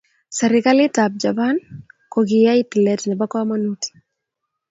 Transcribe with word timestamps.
Serikalitab 0.37 1.11
Japan 1.23 1.55
kokiyai 2.13 2.61
tilet 2.71 3.01
nebo 3.07 3.25
komonut. 3.33 3.81